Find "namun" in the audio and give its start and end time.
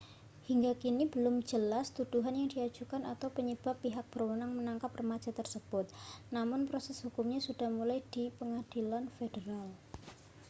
6.35-6.59